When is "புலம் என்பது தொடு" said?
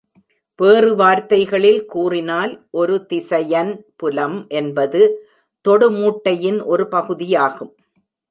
3.95-5.91